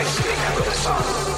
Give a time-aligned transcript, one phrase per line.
[0.00, 1.29] I speak with the sun.